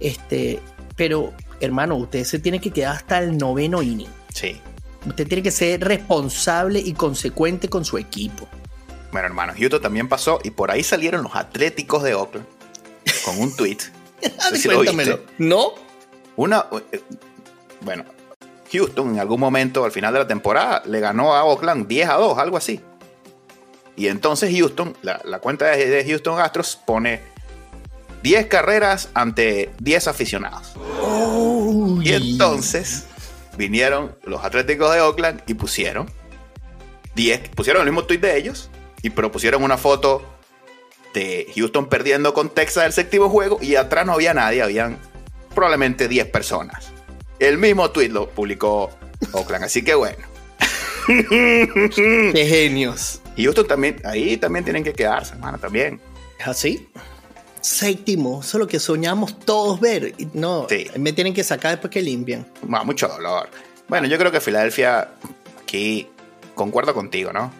[0.00, 0.60] Este,
[0.96, 4.08] pero, hermano, usted se tiene que quedar hasta el noveno inning.
[4.34, 4.60] Sí.
[5.06, 8.48] Usted tiene que ser responsable y consecuente con su equipo.
[9.12, 12.46] Bueno, hermano, Houston también pasó y por ahí salieron los Atléticos de Oakland
[13.24, 13.78] con un tweet.
[14.66, 15.74] no ¿No?
[16.36, 16.66] Una.
[16.92, 17.00] Eh,
[17.82, 18.04] bueno,
[18.72, 22.14] Houston en algún momento al final de la temporada le ganó a Oakland 10 a
[22.14, 22.80] 2, algo así.
[23.96, 27.20] Y entonces Houston, la, cuenta de Houston Astros pone
[28.22, 30.72] 10 carreras ante 10 aficionados.
[32.02, 33.06] y entonces
[33.56, 36.10] vinieron los Atléticos de Oakland y pusieron
[37.14, 38.70] 10, pusieron el mismo tweet de ellos
[39.02, 40.22] y propusieron una foto
[41.12, 44.98] de Houston perdiendo con Texas el séptimo juego y atrás no había nadie, habían
[45.54, 46.92] probablemente 10 personas.
[47.38, 48.90] El mismo tweet lo publicó
[49.32, 50.18] Oakland, así que bueno.
[51.06, 53.20] Qué genios.
[53.36, 56.00] Y Houston también, ahí también tienen que quedarse, hermano, también.
[56.38, 56.88] ¿Es así?
[57.60, 60.14] Séptimo, eso es lo que soñamos todos ver.
[60.32, 60.66] No,
[60.98, 62.46] me tienen que sacar después que limpian.
[62.62, 63.48] mucho dolor.
[63.88, 65.10] Bueno, yo creo que Filadelfia,
[65.62, 66.08] aquí
[66.54, 67.52] concuerdo contigo, ¿no?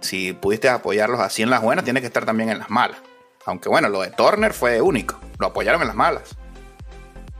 [0.00, 2.98] Si pudiste apoyarlos así en las buenas, tiene que estar también en las malas.
[3.44, 5.18] Aunque bueno, lo de Turner fue único.
[5.38, 6.36] Lo apoyaron en las malas.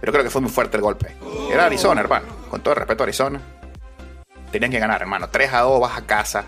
[0.01, 1.17] Pero creo que fue muy fuerte el golpe.
[1.51, 2.27] Era Arizona, hermano.
[2.51, 3.41] Con todo el respeto a Arizona.
[4.51, 5.29] Tenían que ganar, hermano.
[5.29, 6.45] 3 a 2, vas a casa.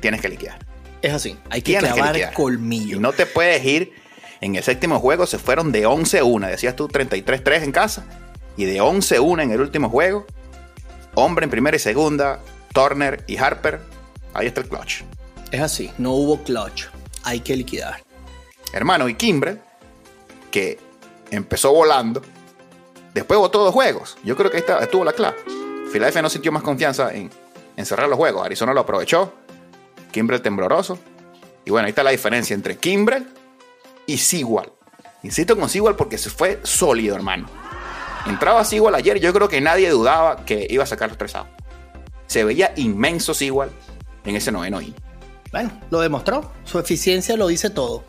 [0.00, 0.58] Tienes que liquidar.
[1.02, 2.96] Es así, hay que clavar colmillo.
[2.96, 3.94] Y no te puedes ir.
[4.40, 6.46] En el séptimo juego se fueron de 11-1.
[6.46, 8.04] Decías tú 33-3 en casa.
[8.56, 10.26] Y de 11-1 en el último juego.
[11.14, 12.40] Hombre en primera y segunda.
[12.72, 13.80] Turner y Harper.
[14.32, 15.02] Ahí está el clutch.
[15.50, 16.86] Es así, no hubo clutch.
[17.24, 18.02] Hay que liquidar.
[18.72, 19.58] Hermano, y Kimbre,
[20.50, 20.78] que
[21.30, 22.22] empezó volando,
[23.14, 24.16] después votó dos juegos.
[24.24, 25.36] Yo creo que ahí estuvo la clave.
[25.92, 27.30] Philadelphia no sintió más confianza en,
[27.76, 28.44] en cerrar los juegos.
[28.44, 29.32] Arizona lo aprovechó
[30.12, 30.98] Kimbrel tembloroso.
[31.64, 33.26] Y bueno, ahí está la diferencia entre Kimbrel
[34.06, 34.72] y Sigual.
[35.22, 37.48] Insisto con Sigual porque se fue sólido, hermano.
[38.26, 41.34] Entraba Sigual ayer yo creo que nadie dudaba que iba a sacar los tres
[42.26, 43.70] Se veía inmenso Sigual
[44.24, 44.94] en ese noveno y
[45.52, 46.52] Bueno, lo demostró.
[46.64, 48.04] Su eficiencia lo dice todo.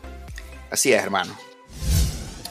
[0.70, 1.34] Así es, hermano.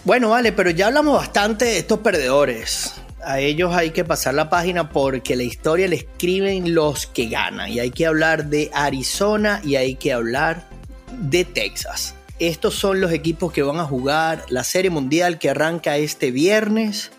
[0.03, 4.49] Bueno, vale, pero ya hablamos bastante de estos perdedores a ellos hay que pasar la
[4.49, 7.69] página porque la historia la escriben los que ganan.
[7.69, 10.67] Y hay que hablar de Arizona y hay que hablar
[11.11, 12.15] de Texas.
[12.39, 17.11] Estos son los equipos que van a jugar la Serie Mundial que arranca este viernes.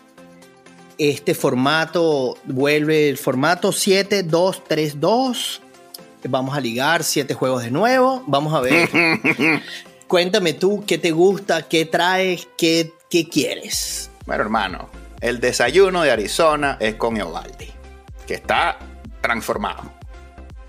[0.97, 5.61] Este formato vuelve el formato 7-2-3-2.
[6.29, 8.23] Vamos a ligar siete juegos de nuevo.
[8.27, 8.89] Vamos a ver.
[10.13, 14.11] Cuéntame tú qué te gusta, qué traes, qué, qué quieres.
[14.27, 17.71] Bueno, hermano, el desayuno de Arizona es con Eovaldi,
[18.27, 18.77] que está
[19.21, 19.91] transformado.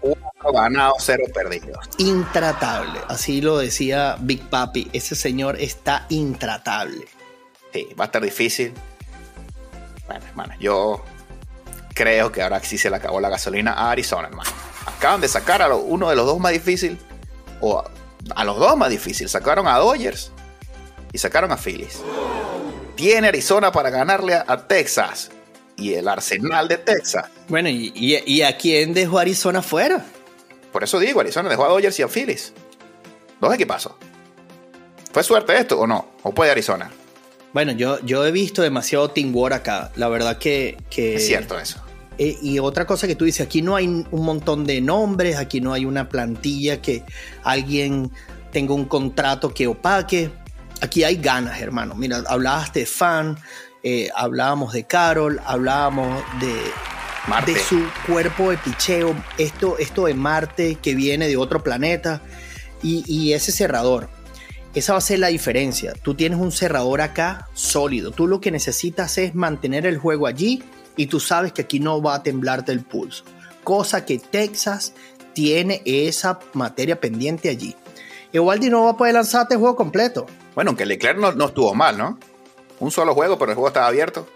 [0.00, 1.90] Cuatro ganados, cero perdidos.
[1.98, 4.88] Intratable, así lo decía Big Papi.
[4.94, 7.04] Ese señor está intratable.
[7.70, 8.72] Sí, va a estar difícil.
[10.06, 11.04] Bueno, hermano, yo
[11.92, 14.48] creo que ahora sí se le acabó la gasolina a Arizona, hermano.
[14.86, 16.98] Acaban de sacar a uno de los dos más difíciles,
[17.60, 17.84] o
[18.34, 19.32] a, los dos más difíciles.
[19.32, 20.30] Sacaron a Dodgers
[21.12, 22.00] y sacaron a Phillies
[22.94, 25.30] tiene Arizona para ganarle a, Texas
[25.76, 27.26] y el arsenal de Texas.
[27.48, 30.04] Bueno, ¿y, a quién dejó Arizona fuera?
[30.72, 32.52] Por eso digo, Arizona dejó a Dodgers y a Phillies.
[33.40, 33.92] Dos equipazos.
[35.12, 36.08] ¿Fue suerte esto o no?
[36.22, 36.90] ¿O puede Arizona?
[37.52, 39.92] Bueno, yo, yo he visto demasiado Team War acá.
[39.94, 40.76] La verdad que...
[40.90, 41.80] es cierto eso.
[42.18, 45.60] Eh, y otra cosa que tú dices, aquí no hay un montón de nombres, aquí
[45.60, 47.04] no hay una plantilla que
[47.42, 48.10] alguien
[48.52, 50.30] tenga un contrato que opaque
[50.80, 51.94] aquí hay ganas, hermano.
[51.94, 53.38] Mira, hablabas de Fan,
[53.82, 60.76] eh, hablábamos de Carol, hablábamos de, de su cuerpo de picheo, esto, esto de Marte
[60.80, 62.22] que viene de otro planeta
[62.82, 64.08] y, y ese cerrador.
[64.74, 65.92] Esa va a ser la diferencia.
[66.02, 68.10] Tú tienes un cerrador acá sólido.
[68.10, 70.64] Tú lo que necesitas es mantener el juego allí
[70.96, 73.24] y tú sabes que aquí no va a temblarte el pulso.
[73.62, 74.94] Cosa que Texas
[75.32, 77.76] tiene esa materia pendiente allí.
[78.32, 80.26] Evaldi no va a poder lanzarte el juego completo.
[80.54, 82.18] Bueno, aunque Leclerc no, no estuvo mal, ¿no?
[82.80, 84.28] Un solo juego, pero el juego estaba abierto.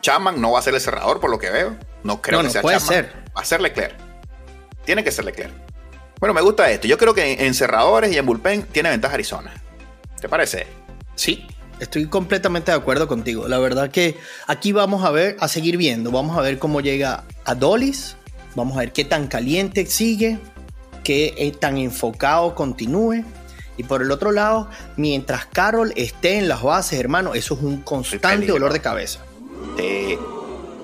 [0.00, 1.76] Chapman no va a ser el cerrador, por lo que veo.
[2.02, 3.24] No creo que sea puede ser.
[3.36, 3.96] Va a ser Leclerc.
[4.84, 5.52] Tiene que ser Leclerc.
[6.18, 6.86] Bueno, me gusta esto.
[6.86, 9.52] Yo creo que en cerradores y en bullpen tiene ventaja Arizona.
[10.20, 10.66] ¿Te parece?
[11.14, 11.46] Sí,
[11.80, 13.48] estoy completamente de acuerdo contigo.
[13.48, 14.16] La verdad que
[14.46, 16.10] aquí vamos a ver, a seguir viendo.
[16.10, 18.16] Vamos a ver cómo llega a Dolis.
[18.54, 20.38] Vamos a ver qué tan caliente sigue,
[21.02, 23.24] qué tan enfocado continúe.
[23.76, 27.80] Y por el otro lado, mientras Carol esté en las bases, hermano, eso es un
[27.80, 29.20] constante dolor de cabeza.
[29.78, 30.18] Sí,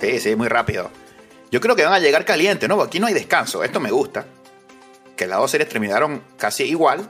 [0.00, 0.90] sí, sí, muy rápido.
[1.50, 2.80] Yo creo que van a llegar calientes, ¿no?
[2.80, 3.62] Aquí no hay descanso.
[3.62, 4.24] Esto me gusta
[5.16, 7.08] que las dos series terminaron casi igual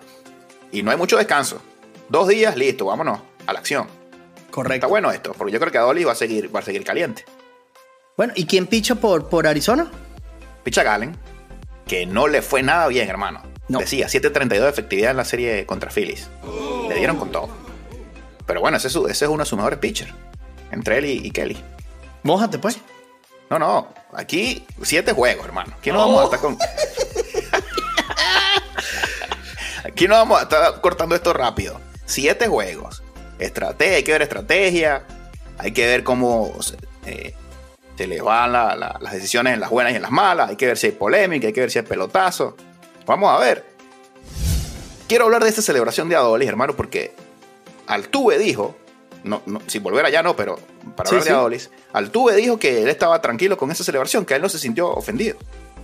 [0.72, 1.60] y no hay mucho descanso.
[2.08, 3.88] Dos días, listo, vámonos a la acción.
[4.50, 4.74] Correcto.
[4.74, 7.24] Está bueno esto, porque yo creo que Adoli va a seguir, va a seguir caliente.
[8.16, 9.90] Bueno, ¿y quién picha por, por Arizona?
[10.64, 11.16] Picha Galen,
[11.86, 13.42] que no le fue nada bien, hermano.
[13.68, 13.80] No.
[13.80, 16.28] Decía 7.32 de efectividad en la serie contra Phillies.
[16.88, 17.48] Le dieron con todo.
[18.46, 20.12] Pero bueno, ese es, ese es uno de sus mejores pitchers.
[20.70, 21.56] Entre él y, Kelly.
[22.22, 22.78] Mójate, pues.
[23.50, 23.88] No, no.
[24.12, 25.74] Aquí, siete juegos, hermano.
[25.78, 26.58] Aquí no vamos a estar con.
[29.84, 31.80] Aquí no vamos a estar cortando esto rápido.
[32.04, 33.02] Siete juegos.
[33.38, 35.04] Estrategia, hay que ver estrategia.
[35.58, 36.52] Hay que ver cómo
[37.06, 37.34] eh,
[37.96, 40.50] se le van las decisiones en las buenas y en las malas.
[40.50, 42.56] Hay que ver si hay polémica, hay que ver si hay pelotazo.
[43.06, 43.64] Vamos a ver.
[45.08, 47.12] Quiero hablar de esta celebración de Adolis, hermano, porque
[47.86, 48.76] Altuve dijo,
[49.22, 50.58] no, sin volver allá no, pero
[50.96, 54.42] para hablar de Adolis, Altuve dijo que él estaba tranquilo con esa celebración, que él
[54.42, 55.36] no se sintió ofendido.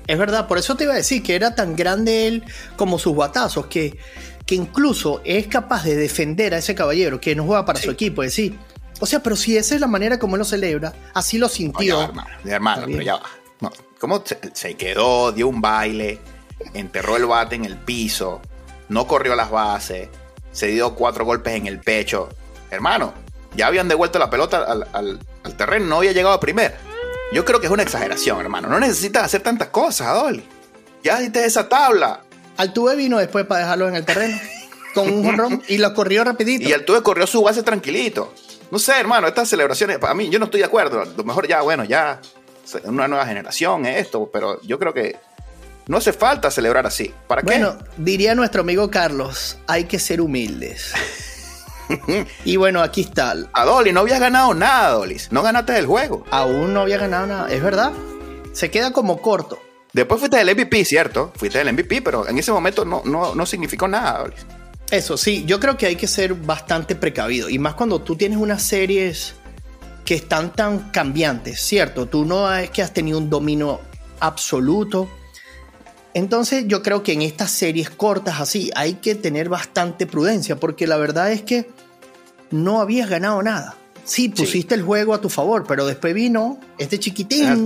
[0.09, 2.45] Es verdad, por eso te iba a decir que era tan grande él
[2.77, 3.97] como sus batazos, que,
[4.47, 8.23] que incluso es capaz de defender a ese caballero que no juega para su equipo,
[8.23, 8.59] es decir,
[9.01, 12.03] o sea, pero si esa es la manera como él lo celebra, así lo sintió.
[12.03, 13.71] hermano, hermano pero ya va.
[13.99, 16.19] ¿Cómo se, quedó, dio un baile,
[16.75, 18.41] enterró el bate en el piso,
[18.89, 20.09] no corrió las bases,
[20.51, 22.29] se dio cuatro golpes en el pecho?
[22.71, 23.15] Hermano,
[23.55, 26.77] ya habían devuelto la pelota al, al terreno, no había llegado a primer.
[27.33, 28.69] Yo creo que es una exageración, hermano.
[28.69, 30.45] No necesitas hacer tantas cosas, Dolly.
[31.03, 32.21] Ya diste esa tabla.
[32.57, 34.39] Altuve vino después para dejarlo en el terreno
[34.95, 36.69] con un jonrón y lo corrió rapidito.
[36.69, 38.33] Y Altuve corrió su base tranquilito.
[38.71, 41.03] No sé, hermano, estas celebraciones, para mí, yo no estoy de acuerdo.
[41.03, 42.21] A lo mejor ya, bueno, ya
[42.85, 45.17] una nueva generación esto, pero yo creo que
[45.89, 47.13] no hace falta celebrar así.
[47.27, 47.47] ¿Para qué?
[47.47, 50.93] Bueno, diría nuestro amigo Carlos, hay que ser humildes.
[52.45, 53.35] y bueno, aquí está.
[53.53, 55.19] A Dolly, no habías ganado nada, Dolly.
[55.31, 56.25] No ganaste el juego.
[56.31, 57.93] Aún no había ganado nada, es verdad.
[58.53, 59.59] Se queda como corto.
[59.93, 61.33] Después fuiste el MVP, ¿cierto?
[61.37, 64.25] Fuiste el MVP, pero en ese momento no, no, significó nada.
[64.91, 67.51] Eso, sí, yo creo que hay que ser bastante precavido.
[67.51, 69.35] Y más cuando tú tienes unas series
[70.05, 72.07] que están tan cambiantes, ¿cierto?
[72.07, 73.81] Tú no es que has tenido un dominio
[74.21, 75.09] absoluto.
[76.15, 80.87] Entonces yo creo que en estas series cortas así hay que tener bastante prudencia porque
[80.87, 81.71] la verdad es que
[82.51, 83.77] no habías ganado nada.
[84.05, 87.65] Sí, pusiste el juego a tu favor, pero después vino este chiquitín,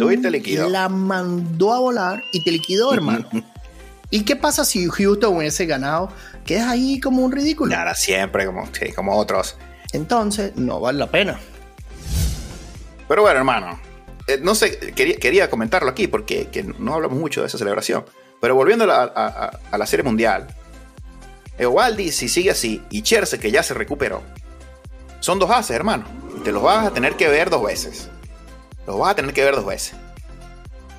[0.70, 3.29] la mandó a volar y te liquidó, hermano.
[4.11, 6.11] ¿Y qué pasa si Houston hubiese ganado?
[6.44, 7.75] Quedas ahí como un ridículo.
[7.75, 9.57] Nada, siempre como, como otros.
[9.92, 11.40] Entonces, no vale la pena.
[13.09, 13.81] Pero bueno, hermano,
[14.27, 18.05] eh, no sé, quería, comentarlo aquí porque no hablamos mucho de esa celebración.
[18.40, 20.46] Pero volviendo a, la Serie Mundial,
[21.59, 24.22] Eovaldi, si sigue así, y Cherse, que ya se recuperó,
[25.20, 26.05] son dos haces, hermano.
[26.37, 28.09] Y te los vas a tener que ver dos veces.
[28.87, 29.94] Los vas a tener que ver dos veces.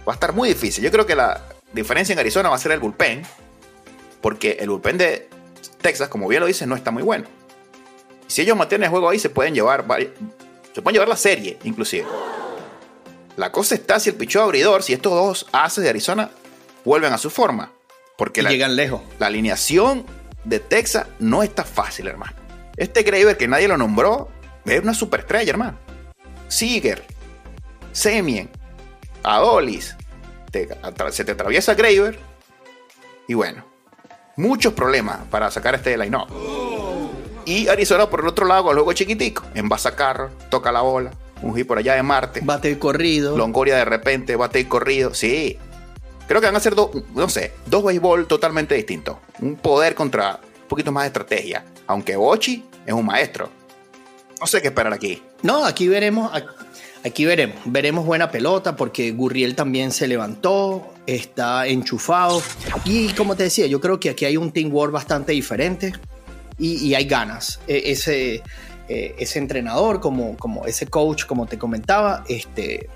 [0.07, 0.83] Va a estar muy difícil.
[0.83, 1.41] Yo creo que la
[1.73, 3.23] diferencia en Arizona va a ser el bullpen.
[4.21, 5.29] Porque el bullpen de
[5.81, 7.25] Texas, como bien lo dice, no está muy bueno.
[8.27, 9.85] si ellos mantienen el juego ahí, se pueden llevar,
[10.73, 12.05] se pueden llevar la serie, inclusive.
[13.37, 16.31] La cosa está si el pichó abridor, si estos dos haces de Arizona
[16.83, 17.71] vuelven a su forma.
[18.17, 19.01] Porque la, llegan lejos.
[19.19, 20.05] La alineación
[20.43, 22.46] de Texas no está fácil, hermano.
[22.77, 24.29] Este Graver que nadie lo nombró
[24.65, 25.79] es una superestrella, hermano.
[26.47, 27.03] Seager,
[27.91, 28.49] Semien,
[29.23, 29.95] Adolis,
[31.09, 32.19] se te atraviesa Graver.
[33.27, 33.65] Y bueno,
[34.35, 36.27] muchos problemas para sacar este line-up.
[37.45, 41.11] Y Arizona por el otro lado, luego chiquitico, envasa carro, toca la bola,
[41.41, 42.41] un hit por allá de Marte.
[42.43, 43.35] Bate el corrido.
[43.35, 45.15] Longoria de repente, bate el corrido.
[45.15, 45.57] Sí.
[46.27, 49.17] Creo que van a ser dos, no sé, dos béisbol totalmente distintos.
[49.39, 51.65] Un poder contra poquito más de estrategia.
[51.87, 53.49] Aunque Bochi es un maestro.
[54.39, 55.21] No sé qué esperar aquí.
[55.41, 56.31] No, aquí veremos.
[57.03, 62.41] Aquí veremos, veremos buena pelota porque Gurriel también se levantó, está enchufado
[62.83, 65.93] y como te decía, yo creo que aquí hay un teamwork bastante diferente
[66.57, 67.59] y, hay ganas.
[67.67, 68.41] E, ese,
[68.89, 72.89] e, ese entrenador, como, como ese coach, como te comentaba, este,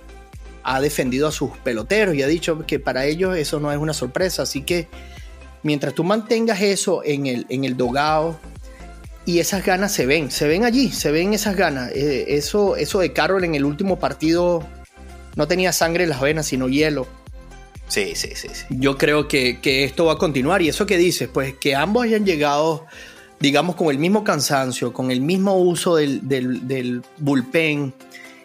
[0.63, 3.93] ha defendido a sus peloteros y ha dicho que para ellos eso no es una
[3.93, 4.87] sorpresa, así que
[5.63, 8.39] mientras tú mantengas eso en el, en el dogado,
[9.25, 11.91] y esas ganas se ven, se ven allí, se ven esas ganas.
[11.91, 14.67] Eh, eso, eso de Carroll en el último partido
[15.35, 17.07] no tenía sangre en las venas, sino hielo.
[17.87, 18.47] Sí, sí, sí.
[18.51, 18.65] sí.
[18.69, 20.61] Yo creo que, esto va a continuar.
[20.61, 22.85] Y eso que dices, pues que ambos hayan llegado,
[23.39, 27.93] digamos, con el mismo cansancio, con el mismo uso del, del, bullpen,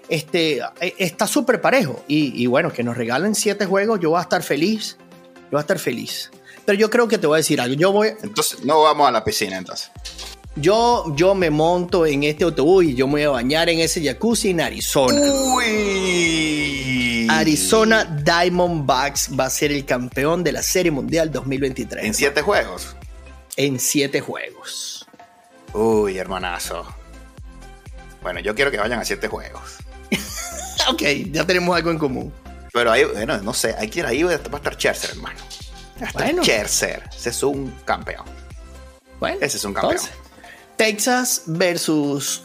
[0.08, 2.04] este, e, está súper parejo.
[2.06, 4.98] Y, y, bueno, que nos regalen siete juegos, yo voy a estar feliz.
[5.44, 6.30] Yo voy a estar feliz.
[6.66, 7.76] Pero yo creo que te voy a decir algo.
[7.76, 8.08] Yo voy.
[8.22, 9.90] Entonces, no vamos a la piscina, entonces.
[10.56, 14.02] Yo, yo me monto en este autobús y yo me voy a bañar en ese
[14.02, 15.20] jacuzzi en Arizona.
[15.54, 17.28] Uy.
[17.30, 22.04] Arizona Diamondbacks va a ser el campeón de la Serie Mundial 2023.
[22.04, 22.96] ¿En siete juegos?
[23.56, 25.06] En siete juegos.
[25.72, 26.86] Uy, hermanazo.
[28.22, 29.76] Bueno, yo quiero que vayan a siete juegos.
[30.90, 32.32] ok, ya tenemos algo en común.
[32.72, 35.38] Pero ahí, bueno, no sé, hay que ir ahí va a estar Cherser, hermano.
[36.14, 36.42] Bueno.
[36.42, 38.24] Cherser, ese es un campeón.
[39.18, 40.02] Bueno, ese es un campeón.
[40.76, 42.42] Texas versus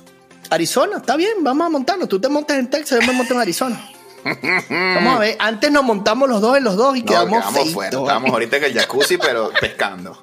[0.49, 0.97] Arizona.
[0.97, 2.07] Está bien, vamos a montarnos.
[2.09, 3.89] Tú te montas en Texas, yo me monto en Arizona.
[4.69, 5.35] Vamos a ver.
[5.39, 7.97] Antes nos montamos los dos en los dos y quedamos, quedamos fuera.
[7.97, 10.21] Estamos ahorita en el jacuzzi, pero pescando.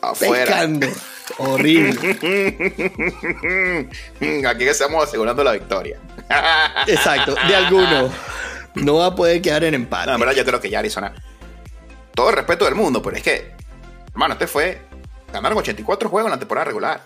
[0.00, 0.46] Afuera.
[0.46, 0.88] Pescando.
[1.38, 2.18] Horrible.
[4.48, 6.00] Aquí estamos asegurando la victoria.
[6.88, 7.36] Exacto.
[7.46, 8.10] De alguno.
[8.74, 10.06] No va a poder quedar en empate.
[10.06, 11.14] No, en verdad yo creo que ya Arizona.
[12.20, 13.52] Todo el respeto del mundo, pero es que,
[14.10, 14.78] hermano, este fue.
[15.32, 17.02] Ganaron 84 juegos en la temporada regular.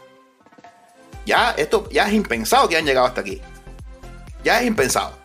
[1.24, 3.40] Ya esto ya es impensado que hayan llegado hasta aquí.
[4.42, 5.16] Ya es impensado.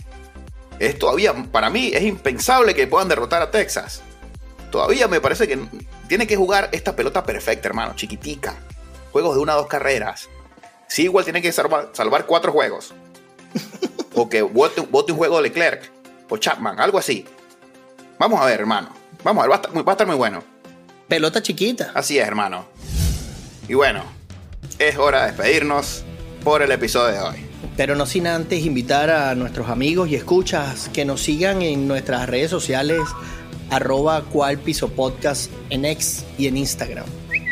[0.77, 4.03] Es todavía, para mí, es impensable que puedan derrotar a Texas.
[4.69, 5.59] Todavía me parece que
[6.07, 8.57] tiene que jugar esta pelota perfecta, hermano, chiquitica.
[9.11, 10.29] Juegos de una o dos carreras.
[10.85, 12.93] Sí, igual tiene que salvar, cuatro juegos.
[14.13, 15.91] o que vote, un juego de Leclerc
[16.29, 17.25] o Chapman, algo así.
[18.19, 18.98] Vamos a ver, hermano.
[19.23, 20.43] Vamos a ver, va a estar muy bueno.
[21.07, 21.91] Pelota chiquita.
[21.93, 22.65] Así es, hermano.
[23.67, 24.03] Y bueno,
[24.77, 26.03] es hora de despedirnos
[26.43, 27.45] por el episodio de hoy.
[27.75, 32.29] Pero no sin antes invitar a nuestros amigos y escuchas que nos sigan en nuestras
[32.29, 33.01] redes sociales
[33.69, 37.05] arroba cual piso podcast en X y en Instagram.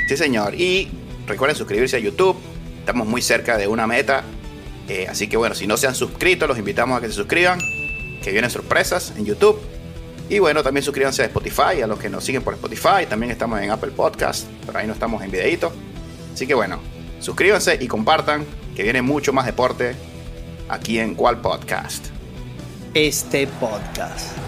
[0.07, 0.55] Sí, señor.
[0.55, 0.89] Y
[1.27, 2.37] recuerden suscribirse a YouTube.
[2.79, 4.23] Estamos muy cerca de una meta.
[4.87, 7.59] Eh, así que bueno, si no se han suscrito, los invitamos a que se suscriban.
[8.23, 9.59] Que vienen sorpresas en YouTube.
[10.29, 13.05] Y bueno, también suscríbanse a Spotify, a los que nos siguen por Spotify.
[13.09, 14.47] También estamos en Apple Podcast.
[14.65, 15.71] Por ahí no estamos en videito.
[16.33, 16.79] Así que bueno,
[17.19, 19.95] Suscríbanse y compartan, que viene mucho más deporte
[20.69, 22.07] aquí en Cual Podcast.
[22.93, 24.46] Este podcast.